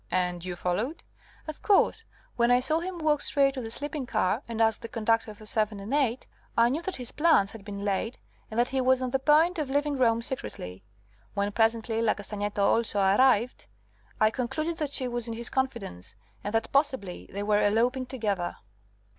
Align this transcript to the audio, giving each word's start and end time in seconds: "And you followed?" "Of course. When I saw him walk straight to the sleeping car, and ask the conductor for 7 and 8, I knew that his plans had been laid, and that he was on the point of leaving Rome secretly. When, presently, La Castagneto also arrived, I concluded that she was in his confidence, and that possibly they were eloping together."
"And 0.09 0.43
you 0.43 0.55
followed?" 0.55 1.03
"Of 1.47 1.61
course. 1.61 2.05
When 2.35 2.49
I 2.49 2.59
saw 2.59 2.79
him 2.79 2.97
walk 2.97 3.21
straight 3.21 3.53
to 3.53 3.61
the 3.61 3.69
sleeping 3.69 4.07
car, 4.07 4.41
and 4.47 4.59
ask 4.59 4.81
the 4.81 4.87
conductor 4.87 5.35
for 5.35 5.45
7 5.45 5.79
and 5.79 5.93
8, 5.93 6.25
I 6.57 6.69
knew 6.69 6.81
that 6.81 6.95
his 6.95 7.11
plans 7.11 7.51
had 7.51 7.63
been 7.63 7.85
laid, 7.85 8.17
and 8.49 8.59
that 8.59 8.69
he 8.69 8.81
was 8.81 9.03
on 9.03 9.11
the 9.11 9.19
point 9.19 9.59
of 9.59 9.69
leaving 9.69 9.97
Rome 9.99 10.23
secretly. 10.23 10.83
When, 11.35 11.51
presently, 11.51 12.01
La 12.01 12.15
Castagneto 12.15 12.63
also 12.63 12.99
arrived, 12.99 13.67
I 14.19 14.31
concluded 14.31 14.77
that 14.77 14.89
she 14.89 15.07
was 15.07 15.27
in 15.27 15.35
his 15.35 15.51
confidence, 15.51 16.15
and 16.43 16.51
that 16.55 16.71
possibly 16.71 17.29
they 17.31 17.43
were 17.43 17.61
eloping 17.61 18.07
together." 18.07 18.55